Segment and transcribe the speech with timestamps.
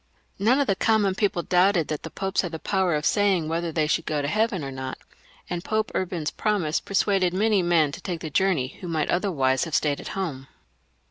[0.39, 3.71] None of the common people doubted that the Popes had the power of saying whether
[3.71, 4.97] they should go to heaven or not,
[5.47, 9.75] and Pope XJrban's promise persuaded many men to take the journey who might otherwise have
[9.75, 10.47] stayed at home.